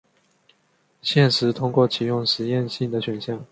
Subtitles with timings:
[1.03, 3.45] 现时通过启用实验性的选项。